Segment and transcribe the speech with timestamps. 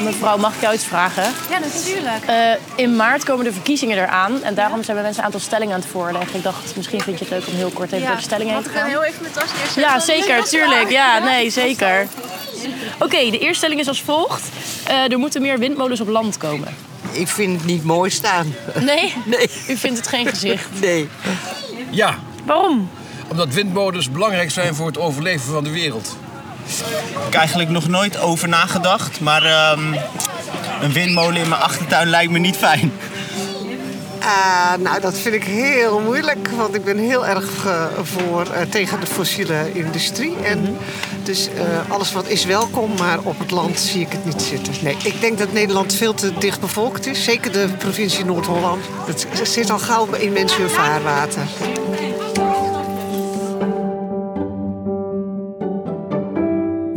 [0.00, 1.22] Mevrouw, mag ik jou iets vragen?
[1.50, 2.30] Ja, natuurlijk.
[2.30, 4.42] Uh, in maart komen de verkiezingen eraan.
[4.42, 6.36] En daarom zijn we mensen een aantal stellingen aan het voorleggen.
[6.36, 8.62] Ik dacht, misschien vind je het leuk om heel kort even door de stellingen heen
[8.62, 8.86] te gaan.
[8.86, 9.80] ik heel even met als eerste.
[9.80, 10.90] Ja, zeker, tuurlijk.
[10.90, 12.06] Ja, nee, zeker.
[12.98, 14.48] Oké, de eerste stelling is als volgt.
[14.88, 16.76] Uh, er moeten meer windmolens op land komen.
[17.12, 18.54] Ik vind het niet mooi staan.
[18.80, 19.14] Nee?
[19.24, 19.50] Nee.
[19.68, 20.68] U vindt het geen gezicht?
[20.80, 21.08] Nee.
[21.90, 22.18] Ja.
[22.44, 22.90] Waarom?
[23.30, 26.16] Omdat windmolens belangrijk zijn voor het overleven van de wereld.
[26.66, 29.94] Ik heb eigenlijk nog nooit over nagedacht, maar um,
[30.80, 32.92] een windmolen in mijn achtertuin lijkt me niet fijn.
[34.20, 38.60] Uh, nou, dat vind ik heel moeilijk, want ik ben heel erg uh, voor uh,
[38.60, 40.36] tegen de fossiele industrie.
[40.36, 40.76] En mm -hmm.
[41.22, 41.48] dus
[41.88, 44.72] alles wat is welkom, maar op het land zie ik het niet zitten.
[44.80, 47.24] Nee, ik denk dat Nederland veel te dicht bevolkt is.
[47.24, 48.84] Zeker de provincie Noord-Holland.
[49.06, 51.42] Het zit al gauw in mensen hun vaarwater.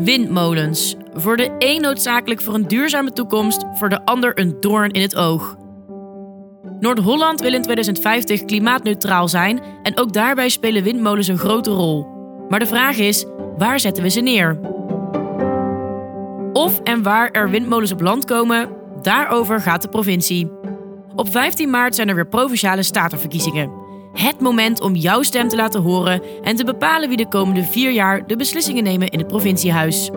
[0.07, 0.95] Windmolens.
[1.13, 5.15] Voor de een noodzakelijk voor een duurzame toekomst, voor de ander een doorn in het
[5.15, 5.55] oog.
[6.79, 12.07] Noord-Holland wil in 2050 klimaatneutraal zijn en ook daarbij spelen windmolens een grote rol.
[12.49, 13.25] Maar de vraag is,
[13.57, 14.59] waar zetten we ze neer?
[16.53, 18.69] Of en waar er windmolens op land komen,
[19.01, 20.51] daarover gaat de provincie.
[21.15, 23.86] Op 15 maart zijn er weer provinciale statenverkiezingen.
[24.17, 27.91] Het moment om jouw stem te laten horen en te bepalen wie de komende vier
[27.91, 30.09] jaar de beslissingen nemen in het provinciehuis.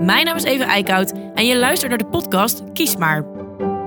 [0.00, 3.24] Mijn naam is Eva Eickhout en je luistert naar de podcast Kies maar.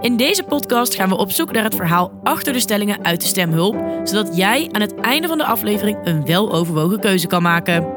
[0.02, 3.27] In deze podcast gaan we op zoek naar het verhaal achter de stellingen uit de
[3.27, 7.88] stemhulp, zodat jij aan het einde van de aflevering een weloverwogen keuze kan maken.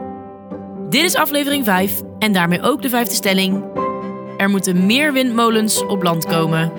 [0.89, 3.64] Dit is aflevering 5 en daarmee ook de vijfde stelling.
[4.36, 6.72] Er moeten meer windmolens op land komen.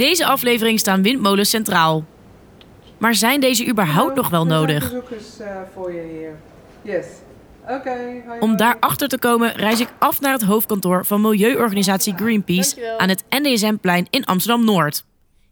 [0.00, 2.04] Deze aflevering staan windmolens centraal.
[2.98, 4.82] Maar zijn deze überhaupt nog wel nodig?
[4.82, 5.26] bezoekers
[5.74, 6.36] voor je hier.
[6.82, 7.06] Yes.
[7.68, 13.08] Okay, Om daarachter te komen reis ik af naar het hoofdkantoor van milieuorganisatie Greenpeace aan
[13.08, 15.04] het NDSM-plein in Amsterdam-Noord.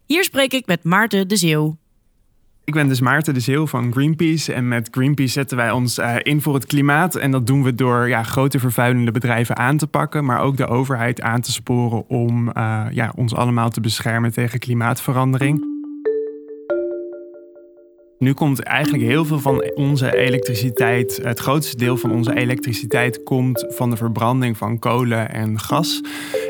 [0.05, 1.77] Hier spreek ik met Maarten de Zeeuw.
[2.69, 4.53] Ik ben dus Maarten de Zeeuw van Greenpeace.
[4.53, 7.15] En met Greenpeace zetten wij ons uh, in voor het klimaat.
[7.15, 10.25] En dat doen we door ja, grote vervuilende bedrijven aan te pakken.
[10.25, 14.59] Maar ook de overheid aan te sporen om uh, ja, ons allemaal te beschermen tegen
[14.59, 15.67] klimaatverandering.
[18.17, 23.65] Nu komt eigenlijk heel veel van onze elektriciteit, het grootste deel van onze elektriciteit komt
[23.69, 26.01] van de verbranding van kolen en gas.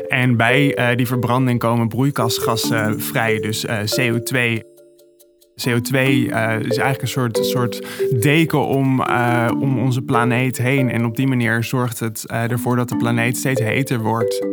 [0.08, 3.66] En bij uh, die verbranding komen broeikasgassen vrij, dus
[4.00, 4.69] CO2
[5.68, 6.24] CO2 uh,
[6.60, 7.86] is eigenlijk een soort, soort
[8.20, 10.90] deken om, uh, om onze planeet heen.
[10.90, 14.46] En op die manier zorgt het uh, ervoor dat de planeet steeds heter wordt.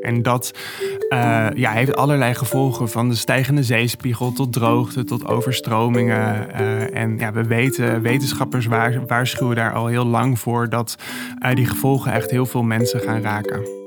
[0.00, 0.50] En dat
[1.54, 6.50] ja, heeft allerlei gevolgen, van de stijgende zeespiegel tot droogte, tot overstromingen.
[6.92, 8.66] en ja, we weten, wetenschappers
[9.06, 10.96] waarschuwen daar al heel lang voor dat
[11.54, 13.77] die gevolgen echt heel veel mensen gaan raken.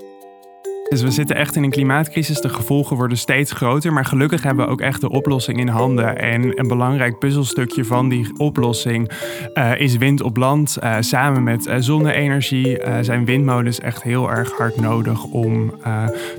[0.92, 2.42] Dus we zitten echt in een klimaatcrisis.
[2.42, 3.94] De gevolgen worden steeds groter.
[3.94, 6.18] Maar gelukkig hebben we ook echt de oplossing in handen.
[6.18, 9.12] En een belangrijk puzzelstukje van die oplossing
[9.54, 10.78] uh, is wind op land.
[10.84, 15.74] Uh, samen met uh, zonne-energie zijn windmolens echt heel erg hard nodig om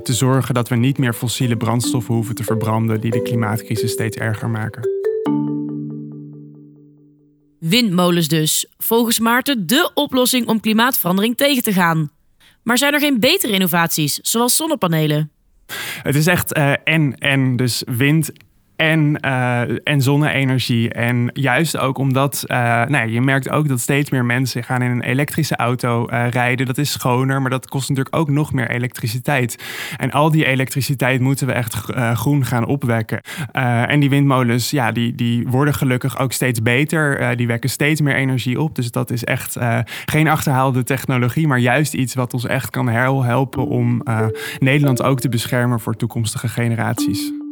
[0.03, 4.17] te zorgen dat we niet meer fossiele brandstoffen hoeven te verbranden die de klimaatcrisis steeds
[4.17, 4.89] erger maken.
[7.59, 8.65] Windmolens dus.
[8.77, 12.09] Volgens Maarten de oplossing om klimaatverandering tegen te gaan.
[12.63, 15.31] Maar zijn er geen betere innovaties, zoals zonnepanelen?
[16.03, 18.31] Het is echt uh, en en, dus wind
[18.83, 20.89] en, uh, en zonne-energie.
[20.89, 24.81] En juist ook omdat, uh, nou ja, je merkt ook dat steeds meer mensen gaan
[24.81, 26.65] in een elektrische auto uh, rijden.
[26.65, 29.63] Dat is schoner, maar dat kost natuurlijk ook nog meer elektriciteit.
[29.97, 31.73] En al die elektriciteit moeten we echt
[32.13, 33.21] groen gaan opwekken.
[33.87, 37.35] en die windmolens, ja, die, die worden gelukkig ook steeds beter.
[37.35, 38.75] die wekken steeds meer energie op.
[38.75, 39.57] Dus dat is echt
[40.05, 44.03] geen achterhaalde technologie, maar juist iets wat ons echt kan helpen om
[44.59, 47.42] Nederland ook te beschermen voor toekomstige generaties.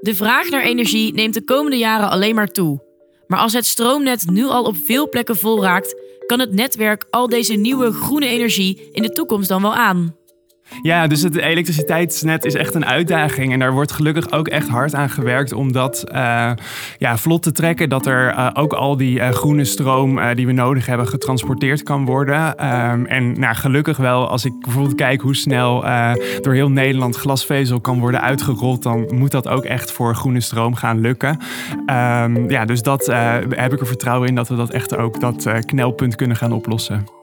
[0.00, 2.86] De vraag naar energie neemt de komende jaren alleen maar toe.
[3.26, 5.96] Maar als het stroomnet nu al op veel plekken vol raakt,
[6.26, 10.17] kan het netwerk al deze nieuwe groene energie in de toekomst dan wel aan.
[10.82, 13.52] Ja, dus het elektriciteitsnet is echt een uitdaging.
[13.52, 16.50] En daar wordt gelukkig ook echt hard aan gewerkt om dat uh,
[16.98, 17.88] ja, vlot te trekken.
[17.88, 22.04] Dat er uh, ook al die uh, groene stroom die we nodig hebben getransporteerd kan
[22.04, 22.66] worden.
[22.66, 25.84] Um, en nou, gelukkig wel, als ik bijvoorbeeld kijk hoe snel
[26.40, 30.74] door heel Nederland glasvezel kan worden uitgerold, dan moet dat ook echt voor groene stroom
[30.74, 31.38] gaan lukken.
[31.86, 33.06] Um, ja, dus dat
[33.48, 37.17] heb ik er vertrouwen in dat we dat echt ook dat knelpunt kunnen gaan oplossen.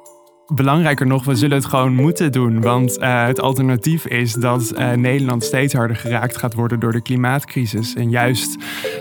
[0.48, 2.62] Belangrijker nog, we zullen het gewoon moeten doen.
[2.62, 7.02] Want uh, het alternatief is dat uh, Nederland steeds harder geraakt gaat worden door de
[7.02, 7.94] klimaatcrisis.
[7.94, 8.56] En juist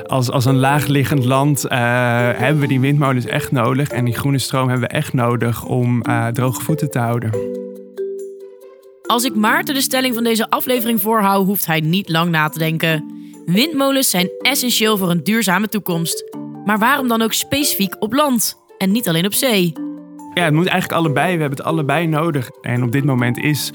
[0.07, 1.71] als, als een laagliggend land uh,
[2.35, 3.89] hebben we die windmolens echt nodig.
[3.89, 6.03] En die groene stroom hebben we echt nodig om
[6.33, 7.31] droge voeten te houden.
[9.07, 12.59] Als ik Maarten de stelling van deze aflevering voorhoud, hoeft hij niet lang na te
[12.59, 13.05] denken.
[13.45, 16.37] Windmolens zijn essentieel voor een duurzame toekomst.
[16.65, 19.73] Maar waarom dan ook specifiek op land en niet alleen op zee?
[20.35, 21.35] Ja, het moet eigenlijk allebei.
[21.35, 22.51] We hebben het allebei nodig.
[22.61, 23.71] En op dit moment is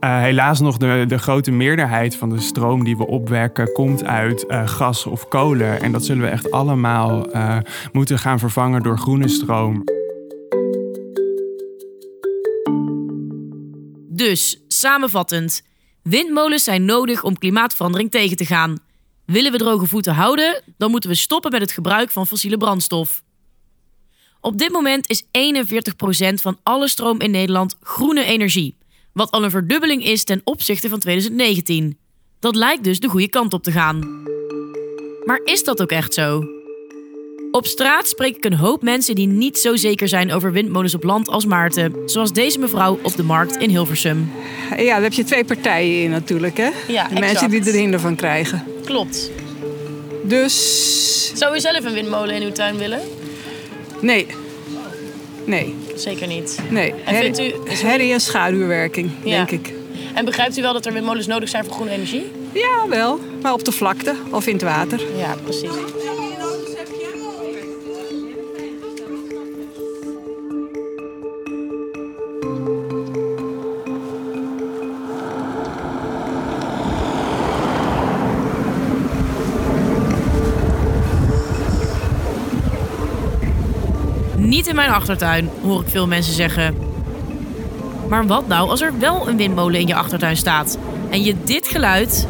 [0.00, 4.44] uh, helaas nog de, de grote meerderheid van de stroom die we opwekken, komt uit
[4.48, 5.80] uh, gas of kolen.
[5.80, 7.58] En dat zullen we echt allemaal uh,
[7.92, 9.84] moeten gaan vervangen door groene stroom.
[14.08, 15.62] Dus, samenvattend.
[16.02, 18.78] Windmolens zijn nodig om klimaatverandering tegen te gaan.
[19.26, 23.22] Willen we droge voeten houden, dan moeten we stoppen met het gebruik van fossiele brandstof.
[24.40, 28.76] Op dit moment is 41% van alle stroom in Nederland groene energie.
[29.12, 31.98] Wat al een verdubbeling is ten opzichte van 2019.
[32.38, 33.98] Dat lijkt dus de goede kant op te gaan.
[35.24, 36.44] Maar is dat ook echt zo?
[37.50, 41.02] Op straat spreek ik een hoop mensen die niet zo zeker zijn over windmolens op
[41.02, 41.94] land als Maarten.
[42.06, 44.32] Zoals deze mevrouw op de markt in Hilversum.
[44.76, 46.56] Ja, daar heb je twee partijen in natuurlijk.
[46.56, 46.70] Hè?
[46.88, 48.64] Ja, de mensen die er hinder van krijgen.
[48.84, 49.30] Klopt.
[50.24, 51.32] Dus...
[51.34, 53.00] Zou u zelf een windmolen in uw tuin willen?
[54.00, 54.26] Nee.
[55.44, 55.74] Nee.
[55.94, 56.58] Zeker niet.
[56.70, 56.90] Nee.
[57.04, 57.70] En Herrie, vindt u...
[57.70, 59.30] Is herrie en schaduwwerking, Ja.
[59.44, 59.72] denk ik.
[60.14, 62.30] En begrijpt u wel dat er windmolens nodig zijn voor groene energie?
[62.52, 63.20] Ja, wel.
[63.42, 65.00] Maar op de vlakte of in het water.
[65.16, 65.70] Ja, precies.
[84.92, 86.76] Achtertuin, hoor ik veel mensen zeggen.
[88.08, 90.78] Maar wat nou als er wel een windmolen in je achtertuin staat
[91.10, 92.26] en je dit geluid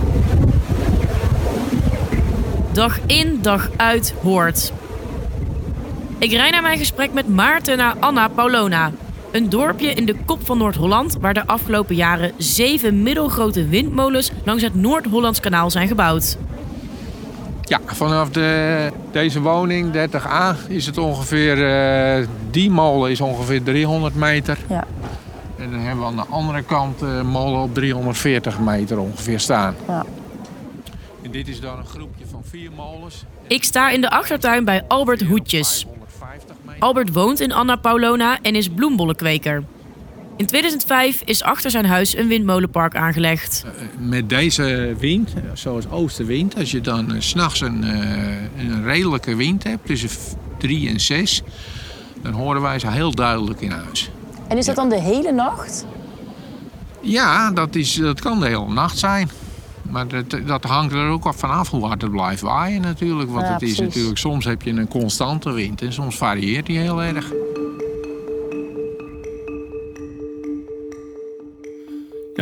[2.73, 4.73] dag in dag uit hoort?
[6.19, 8.93] Ik rij naar mijn gesprek met Maarten naar Anna Paulona.
[9.33, 14.63] Een dorpje in de kop van Noord-Holland waar de afgelopen jaren zeven middelgrote windmolens langs
[14.63, 16.37] het Noord-Hollands kanaal zijn gebouwd.
[17.71, 21.67] Ja, vanaf de, deze woning, 30A, is het ongeveer...
[22.19, 24.59] eh, die molen is ongeveer 300 meter.
[24.69, 24.85] Ja.
[25.59, 29.77] En dan hebben we aan de andere kant een molen op 340 meter ongeveer staan.
[29.89, 30.05] Ja.
[31.23, 33.25] En dit is dan een groepje van vier molens.
[33.47, 35.87] Ik sta in de achtertuin bij Albert Hoetjes.
[35.89, 36.83] 150 meter.
[36.83, 39.63] Albert woont in Anna Paulona en is bloembollenkweker.
[40.41, 43.65] In 2005 is achter zijn huis een windmolenpark aangelegd.
[43.99, 49.63] Met deze wind, zoals oostenwind, als je dan s s'nachts een, eh, een redelijke wind
[49.63, 50.09] hebt, tussen
[50.59, 51.43] 3 en 6,
[52.23, 54.11] dan horen wij ze heel duidelijk in huis.
[54.49, 55.87] En is dat dan de hele nacht?
[57.01, 59.31] Ja, dat, is, dat kan de hele nacht zijn.
[59.91, 63.31] Maar dat, dat hangt er ook vanaf hoe hard het blijft waaien natuurlijk.
[63.31, 63.87] Want Ja, het is precies.
[63.87, 67.33] natuurlijk, soms heb je een constante wind en soms varieert die heel erg.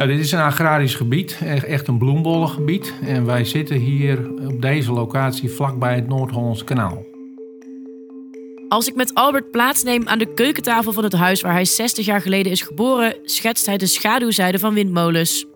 [0.07, 2.95] Dit is een agrarisch gebied, echt een bloembollengebied.
[3.03, 7.07] En wij zitten hier op deze locatie vlakbij het Noord-Hollands kanaal.
[8.69, 12.21] Als ik met Albert plaatsneem aan de keukentafel van het huis waar hij 60 jaar
[12.21, 15.47] geleden is geboren, schetst hij de schaduwzijde van windmolens.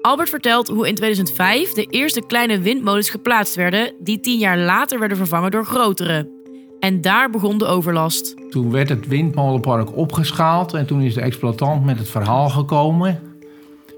[0.00, 4.98] Albert vertelt hoe in 2005 de eerste kleine windmolens geplaatst werden, die tien jaar later
[4.98, 6.30] werden vervangen door grotere.
[6.80, 8.50] En daar begon de overlast.
[8.50, 13.25] Toen werd het windmolenpark opgeschaald en toen is de exploitant met het verhaal gekomen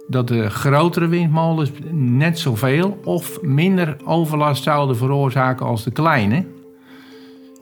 [0.08, 6.44] dat de grotere windmolens net zoveel of minder overlast zouden veroorzaken als de kleine.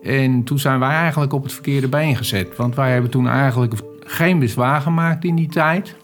[0.02, 3.74] En toen zijn wij eigenlijk op het verkeerde been gezet, want wij hebben toen eigenlijk
[4.00, 5.96] geen bezwaar gemaakt in die tijd.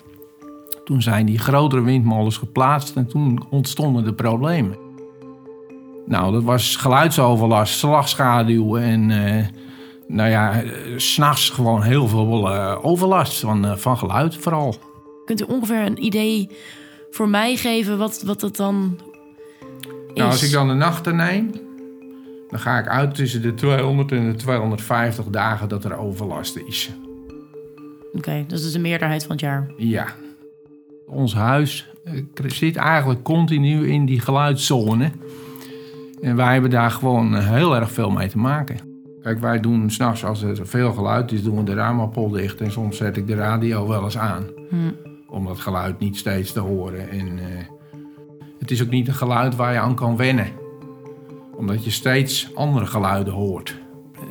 [0.85, 4.77] Toen zijn die grotere windmolens geplaatst en toen ontstonden de problemen.
[6.07, 9.47] Nou, dat was geluidsoverlast, slagschaduw en eh,
[10.09, 14.75] nou ja, eh, s'nachts gewoon heel veel eh, overlast van, van geluid vooral.
[15.25, 16.49] Kunt u ongeveer een idee
[17.11, 18.99] voor mij geven wat, wat het dan
[20.15, 20.15] is?
[20.15, 21.51] Nou, als ik dan de nachten neem,
[22.49, 26.91] dan ga ik uit tussen de 200 en de 250 dagen dat er overlast is.
[28.13, 29.71] Oké, dat is dus de meerderheid van het jaar.
[29.77, 30.07] Ja.
[31.07, 35.11] Ons huis eh, zit eigenlijk continu in die geluidszone.
[36.21, 38.77] En wij hebben daar gewoon eh, heel erg veel mee te maken.
[39.23, 42.61] Kijk, wij doen s'nachts als er veel geluid is, doen we de raam dicht.
[42.61, 44.45] En soms zet ik de radio wel eens aan.
[45.33, 47.11] Om dat geluid niet steeds te horen.
[47.11, 47.65] En eh,
[48.59, 50.47] het is ook niet een geluid waar je aan kan wennen.
[51.57, 53.79] Omdat je steeds andere geluiden hoort.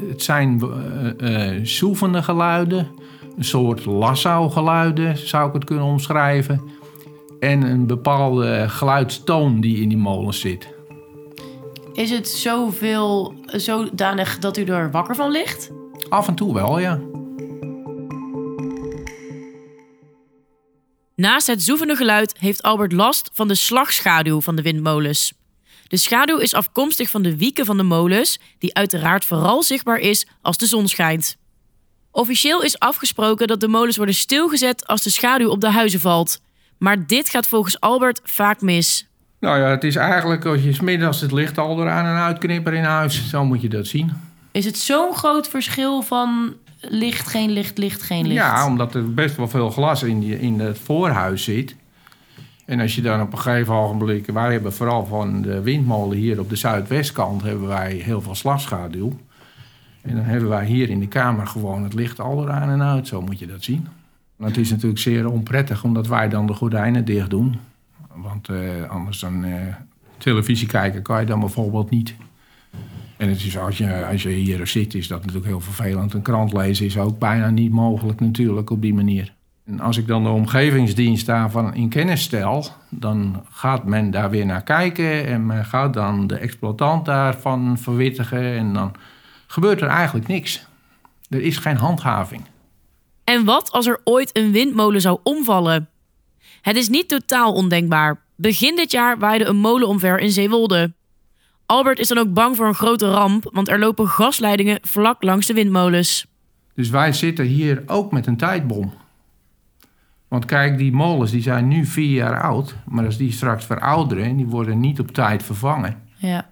[0.10, 0.62] Het zijn
[1.20, 2.88] eh eh soevende geluiden.
[3.38, 6.62] Een soort Lassau-geluiden zou ik het kunnen omschrijven.
[7.40, 10.70] En een bepaalde geluidstoon die in die molen zit.
[11.94, 15.72] Is het zoveel, zodanig dat u er wakker van ligt?
[16.10, 17.00] Af en toe wel, ja.
[21.22, 25.34] Naast het zoevende geluid heeft Albert last van de slagschaduw van de windmolens.
[25.88, 30.28] De schaduw is afkomstig van de wieken van de molens, die uiteraard vooral zichtbaar is
[30.42, 31.38] als de zon schijnt.
[32.12, 36.42] Officieel is afgesproken dat de molens worden stilgezet als de schaduw op de huizen valt.
[36.78, 39.08] Maar dit gaat volgens Albert vaak mis.
[39.40, 42.74] Nou ja, het is eigenlijk als je 's middags het licht al eraan en uitknipper
[42.74, 43.30] in huis.
[43.30, 44.12] Zo moet je dat zien.
[44.52, 48.36] Is het zo'n groot verschil van licht, geen licht, licht, geen licht?
[48.36, 51.76] Ja, omdat er best wel veel glas in, die, in het voorhuis zit.
[52.66, 54.26] En als je dan op een gegeven ogenblik...
[54.26, 57.44] Wij hebben vooral van de windmolen hier op de zuidwestkant...
[57.44, 59.20] hebben wij heel veel slagschaduw.
[60.02, 63.08] En dan hebben wij hier in de kamer gewoon het licht al eraan en uit.
[63.08, 63.88] Zo moet je dat zien.
[64.38, 65.84] Het is natuurlijk zeer onprettig...
[65.84, 67.60] omdat wij dan de gordijnen dicht doen.
[68.16, 69.76] Want eh, anders dan eh,
[70.18, 72.16] televisie kijken kan je dan bijvoorbeeld niet.
[73.22, 76.14] En het is als, je, als je hier zit, is dat natuurlijk heel vervelend.
[76.14, 79.34] Een krant lezen is ook bijna niet mogelijk natuurlijk op die manier.
[79.66, 82.66] En als ik dan de omgevingsdienst daarvan in kennis stel...
[82.90, 85.26] dan gaat men daar weer naar kijken...
[85.26, 88.58] en men gaat dan de exploitant daarvan verwittigen...
[88.58, 88.92] en dan
[89.48, 90.66] gebeurt er eigenlijk niks.
[91.30, 92.42] Er is geen handhaving.
[93.24, 95.90] En wat als er ooit een windmolen zou omvallen?
[96.62, 98.22] Het is niet totaal ondenkbaar.
[98.36, 100.94] Begin dit jaar waaide een molen omver in Zeewolde.
[101.72, 105.46] Albert is dan ook bang voor een grote ramp, want er lopen gasleidingen vlak langs
[105.46, 106.26] de windmolens.
[106.74, 108.94] Dus wij zitten hier ook met een tijdbom.
[110.28, 112.76] Want kijk, die molens die zijn nu vier jaar oud.
[112.86, 116.02] Maar als die straks verouderen en die worden niet op tijd vervangen.
[116.18, 116.50] Ja.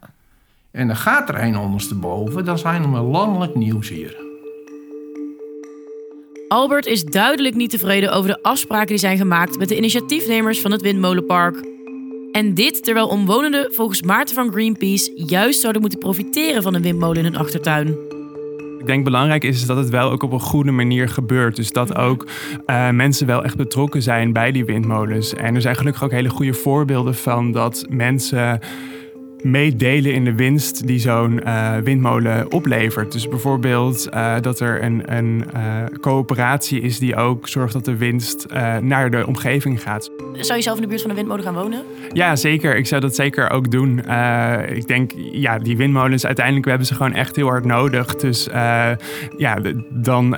[0.71, 4.17] En dan gaat er een ondersteboven, dan zijn we landelijk nieuws hier.
[6.47, 10.71] Albert is duidelijk niet tevreden over de afspraken die zijn gemaakt met de initiatiefnemers van
[10.71, 11.78] het windmolenpark.
[12.31, 17.17] En dit terwijl omwonenden volgens Maarten van Greenpeace juist zouden moeten profiteren van een windmolen
[17.17, 17.88] in hun achtertuin.
[18.79, 21.55] Ik denk belangrijk is dat het wel ook op een goede manier gebeurt.
[21.55, 22.27] Dus dat ook
[22.65, 25.33] eh, mensen wel echt betrokken zijn bij die windmolens.
[25.33, 28.59] En er zijn gelukkig ook hele goede voorbeelden van dat mensen
[29.43, 33.12] meedelen in de winst die zo'n eh, windmolen oplevert.
[33.12, 35.62] Dus bijvoorbeeld eh, dat er een, een eh,
[36.01, 38.48] coöperatie is die ook zorgt dat de winst
[38.81, 40.12] naar de omgeving gaat.
[40.34, 41.84] Zou je zelf in de buurt van een windmolen gaan wonen?
[42.13, 42.75] Ja, zeker.
[42.75, 43.98] Ik zou dat zeker ook doen.
[44.67, 48.15] Ik denk, ja, die windmolens, uiteindelijk we hebben ze gewoon echt heel hard nodig.
[48.15, 48.48] Dus
[49.38, 50.38] ja, dan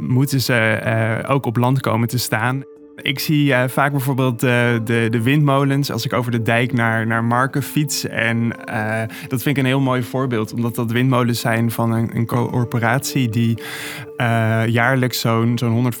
[0.00, 2.64] moeten ze ook op land komen te staan.
[2.96, 7.06] Ik zie eh, vaak bijvoorbeeld de, de, de windmolens als ik over de dijk naar,
[7.06, 8.06] naar Marken fiets.
[8.06, 12.16] En eh, dat vind ik een heel mooi voorbeeld, omdat dat windmolens zijn van een,
[12.16, 13.58] een corporatie die
[14.22, 15.92] eh, jaarlijks zo'n zo'n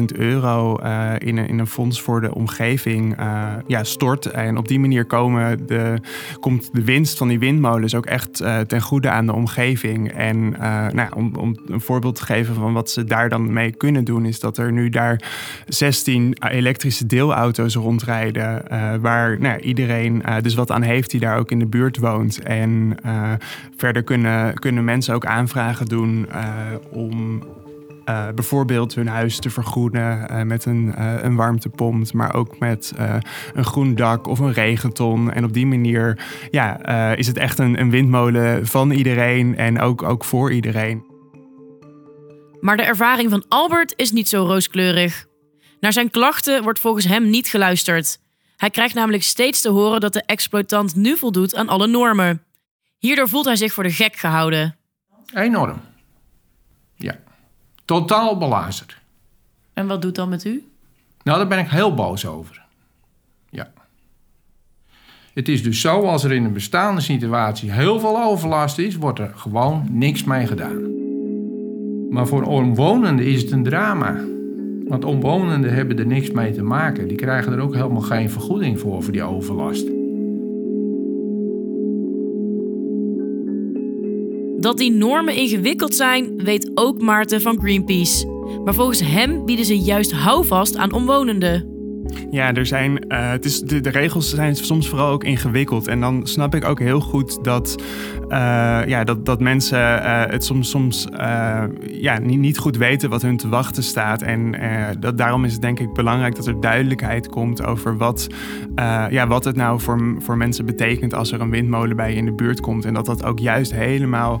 [0.00, 4.26] 150.000 euro eh, in, een, in een fonds voor de omgeving eh, ja, stort.
[4.26, 5.98] En op die manier komen de,
[6.40, 10.12] komt de winst van die windmolens ook echt eh, ten goede aan de omgeving.
[10.12, 13.76] En eh, nou, om, om een voorbeeld te geven van wat ze daar dan mee
[13.76, 15.22] kunnen doen, is dat er nu daar
[15.66, 18.68] 16 elektrische deelauto's rondrijden.
[18.68, 21.98] eh, waar nou, iedereen eh, dus wat aan heeft die daar ook in de buurt
[21.98, 22.42] woont.
[22.42, 23.32] En eh,
[23.76, 26.28] verder kunnen, kunnen mensen ook aanvragen doen
[26.90, 27.42] om
[28.34, 32.92] bijvoorbeeld hun huis te vergroenen met een, eh, een warmtepomp, maar ook met
[33.54, 35.32] een groen dak of een regenton.
[35.32, 36.18] En op die manier
[36.50, 36.84] ja,
[37.14, 41.04] is het echt een, een windmolen van iedereen en ook, ook voor iedereen.
[42.60, 45.28] Maar de ervaring van Albert is niet zo rooskleurig.
[45.80, 48.18] Naar zijn klachten wordt volgens hem niet geluisterd.
[48.56, 52.42] Hij krijgt namelijk steeds te horen dat de exploitant nu voldoet aan alle normen.
[52.98, 54.76] Hierdoor voelt hij zich voor de gek gehouden.
[55.34, 55.80] Enorm.
[56.94, 57.18] Ja.
[57.84, 58.98] Totaal belazerd.
[59.72, 60.68] En wat doet dat met u?
[61.22, 62.62] Nou, daar ben ik heel boos over.
[63.50, 63.72] Ja.
[65.32, 69.18] Het is dus zo, als er in een bestaande situatie heel veel overlast is, wordt
[69.18, 70.98] er gewoon niks mee gedaan.
[72.10, 74.24] Maar voor omwonenden is het een drama.
[74.90, 77.08] Want omwonenden hebben er niks mee te maken.
[77.08, 79.86] Die krijgen er ook helemaal geen vergoeding voor, voor die overlast.
[84.58, 88.26] Dat die normen ingewikkeld zijn, weet ook Maarten van Greenpeace.
[88.64, 91.69] Maar volgens hem bieden ze juist houvast aan omwonenden.
[92.30, 95.86] Ja, er zijn, eh, het is, de, de regels zijn soms vooral ook ingewikkeld.
[95.86, 97.82] En dan snap ik ook heel goed dat,
[98.28, 98.38] eh,
[98.86, 101.06] ja, dat, dat mensen eh, het soms, soms
[101.90, 104.22] ja, niet, niet goed weten wat hun te wachten staat.
[104.22, 104.54] En
[105.00, 108.26] dat, daarom is het denk ik belangrijk dat er duidelijkheid komt over wat,
[109.10, 112.24] ja, wat het nou voor, voor mensen betekent als er een windmolen bij je in
[112.24, 112.84] de buurt komt.
[112.84, 114.40] En dat dat ook juist helemaal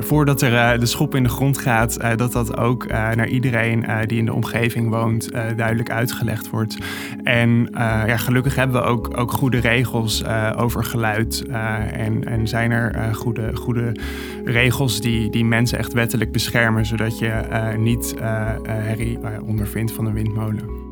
[0.00, 4.24] voordat er de schop in de grond gaat, dat dat ook naar iedereen die in
[4.24, 6.75] de omgeving woont duidelijk uitgelegd wordt.
[7.22, 11.44] En eh, ja, gelukkig hebben we ook, ook goede regels uh, over geluid.
[11.48, 13.96] Uh, en, en zijn er goede, goede
[14.44, 17.32] regels die, die mensen echt wettelijk beschermen, zodat je
[17.78, 18.14] niet
[18.62, 20.84] herrie ondervindt van een windmolen.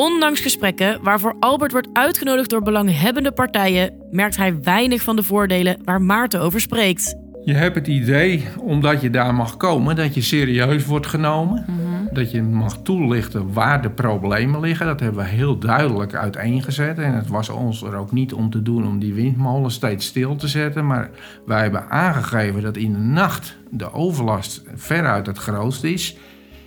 [0.00, 5.76] Ondanks gesprekken waarvoor Albert wordt uitgenodigd door belanghebbende partijen, merkt hij weinig van de voordelen
[5.84, 7.16] waar Maarten over spreekt.
[7.44, 11.64] Je hebt het idee, omdat je daar mag komen, dat je serieus wordt genomen.
[11.66, 11.89] Mhm.
[12.12, 14.86] Dat je mag toelichten waar de problemen liggen.
[14.86, 16.98] Dat hebben we heel duidelijk uiteengezet.
[16.98, 20.36] En het was ons er ook niet om te doen om die windmolen steeds stil
[20.36, 20.86] te zetten.
[20.86, 21.10] Maar
[21.46, 26.16] wij hebben aangegeven dat in de nacht de overlast veruit het grootst is.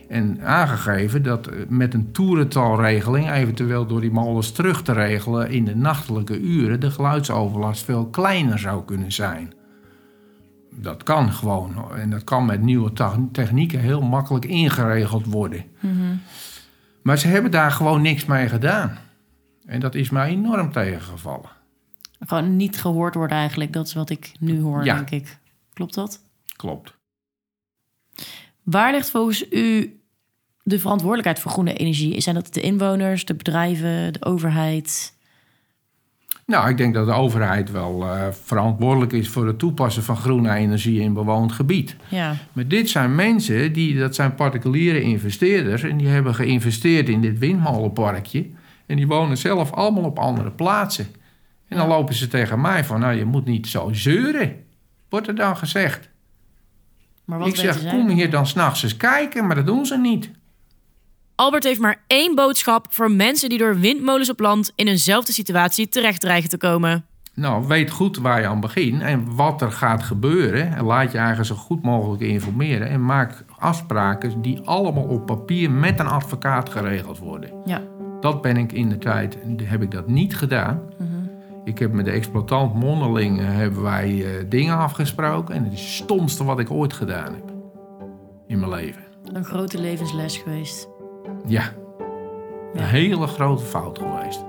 [0.09, 5.75] En aangegeven dat met een toerentalregeling, eventueel door die molens terug te regelen in de
[5.75, 9.53] nachtelijke uren, de geluidsoverlast veel kleiner zou kunnen zijn
[10.75, 11.91] dat kan gewoon.
[11.95, 12.91] En dat kan met nieuwe
[13.31, 15.65] technieken heel makkelijk ingeregeld worden.
[15.79, 16.15] Mhm.
[17.01, 18.97] Maar ze hebben daar gewoon niks mee gedaan.
[19.65, 21.49] En dat is mij enorm tegengevallen.
[22.19, 23.73] Gewoon niet gehoord worden eigenlijk.
[23.73, 24.95] Dat is wat ik nu hoor, Ja.
[24.95, 25.37] denk ik.
[25.73, 26.21] Klopt dat?
[26.55, 26.93] Klopt.
[28.63, 29.99] Waar ligt volgens u
[30.63, 32.21] de verantwoordelijkheid voor groene energie?
[32.21, 35.13] Zijn dat de inwoners, de bedrijven, de overheid?
[36.45, 40.53] Nou, ik denk dat de overheid wel eh, verantwoordelijk is voor het toepassen van groene
[40.53, 41.95] energie in bewoond gebied.
[42.07, 42.35] Ja.
[42.53, 45.83] Maar dit zijn mensen, die, dat zijn particuliere investeerders...
[45.83, 48.45] en die hebben geïnvesteerd in dit windmolenparkje...
[48.85, 51.07] en die wonen zelf allemaal op andere plaatsen.
[51.67, 54.55] En dan lopen ze tegen mij van, nou, je moet niet zo zeuren.
[55.09, 56.09] Wordt er dan gezegd.
[57.25, 60.29] Maar wat ik zeg, kom hier dan s'nachts eens kijken, maar dat doen ze niet.
[61.35, 65.89] Albert heeft maar één boodschap voor mensen die door windmolens op land in eenzelfde situatie
[65.89, 67.05] terecht dreigen te komen.
[67.35, 70.75] Nou, weet goed waar je aan begint en wat er gaat gebeuren.
[70.75, 72.89] En laat je eigenlijk zo goed mogelijk informeren.
[72.89, 77.49] En maak afspraken die allemaal op papier met een advocaat geregeld worden.
[77.65, 77.81] Ja.
[78.19, 80.81] Dat ben ik in de tijd, heb ik dat niet gedaan.
[81.63, 85.55] Ik heb met de exploitant mondeling eh, hebben wij eh, dingen afgesproken.
[85.55, 87.51] En het is het stomste wat ik ooit gedaan heb.
[88.47, 89.03] In mijn leven.
[89.23, 90.87] Een grote levensles geweest.
[91.45, 91.63] Ja.
[92.73, 94.45] Een hele grote fout geweest.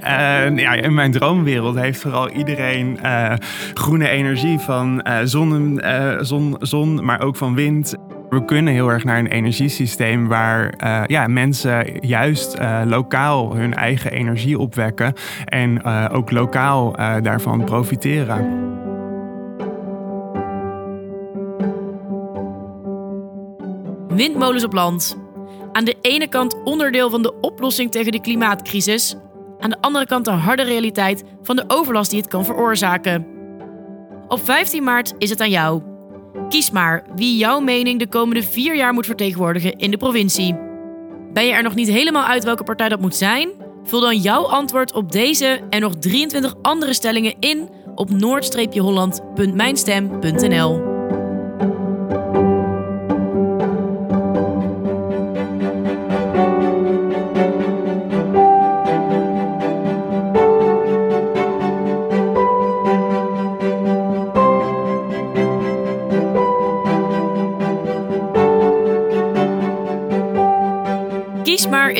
[0.00, 3.32] Eh, ja, in mijn droomwereld heeft vooral iedereen eh,
[3.74, 7.96] groene energie van eh, zon, eh, zon, zon, maar ook van wind.
[8.28, 13.74] We kunnen heel erg naar een energiesysteem waar eh, ja, mensen juist eh, lokaal hun
[13.74, 15.12] eigen energie opwekken
[15.44, 18.67] en eh, ook lokaal eh, daarvan profiteren.
[24.18, 25.16] Windmolens op land.
[25.72, 29.14] Aan de ene kant onderdeel van de oplossing tegen de klimaatcrisis.
[29.58, 33.26] Aan de andere kant de harde realiteit van de overlast die het kan veroorzaken.
[34.28, 35.82] Op 15 maart is het aan jou.
[36.48, 40.56] Kies maar wie jouw mening de komende vier jaar moet vertegenwoordigen in de provincie.
[41.32, 43.50] Ben je er nog niet helemaal uit welke partij dat moet zijn?
[43.84, 50.97] Vul dan jouw antwoord op deze en nog 23 andere stellingen in op noord-holland.mijnstem.nl.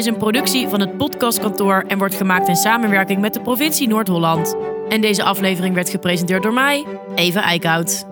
[0.09, 4.57] een productie van het podcastkantoor en wordt gemaakt in samenwerking met de provincie Noord-Holland.
[4.89, 8.07] En deze aflevering werd gepresenteerd door mij, Eva Eickhout.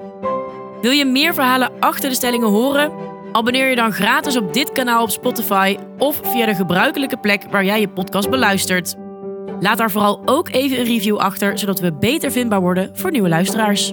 [0.81, 2.93] Wil je meer verhalen achter de stellingen horen?
[3.33, 7.65] Abonneer je dan gratis op dit kanaal op Spotify of via de gebruikelijke plek waar
[7.65, 8.95] jij je podcast beluistert.
[9.61, 13.29] Laat daar vooral ook even een review achter, zodat we beter vindbaar worden voor nieuwe
[13.29, 13.93] luisteraars.